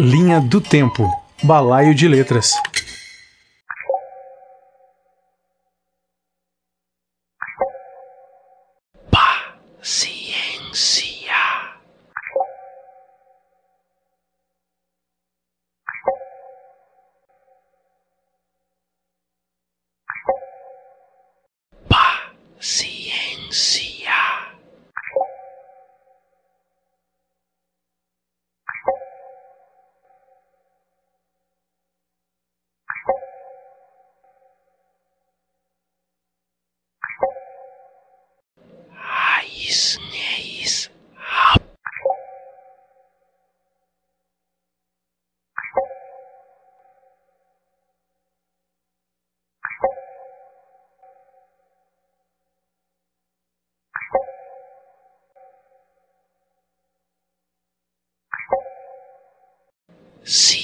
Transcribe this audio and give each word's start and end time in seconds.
Linha 0.00 0.40
do 0.40 0.60
Tempo 0.60 1.10
Balaio 1.42 1.92
de 1.92 2.06
Letras. 2.06 2.52
Paciência. 9.80 11.34
Paciência. 22.56 23.87
Raiz, 39.68 39.98
neis, 40.10 40.90
rap. 41.14 41.62
Ciência. 60.24 60.57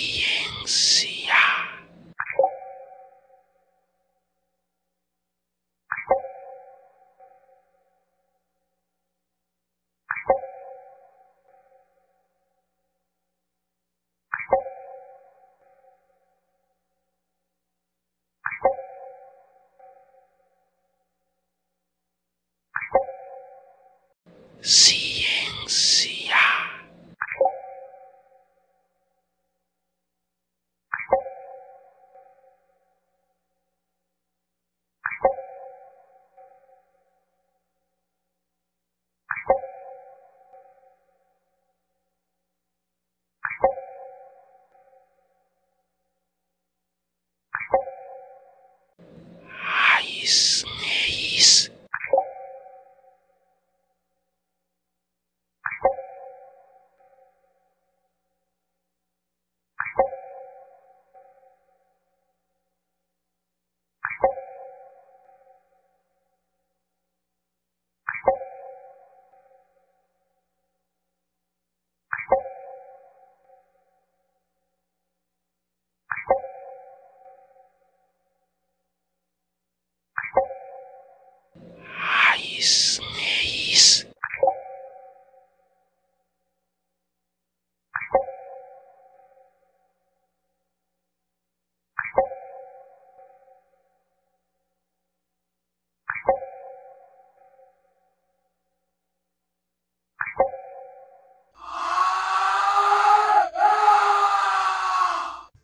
ciencia. 24.65 26.39
Ice. 50.23 50.64
Raiz, 82.65 82.99
neis. 83.15 84.07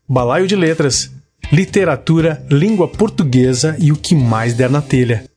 Balaio 0.07 0.47
de 0.47 0.55
Letras. 0.55 1.11
Literatura, 1.51 2.45
língua 2.51 2.87
portuguesa 2.87 3.75
e 3.79 3.91
o 3.91 3.97
que 3.97 4.15
mais 4.15 4.55
der 4.55 4.69
na 4.69 4.83
telha. 4.83 5.30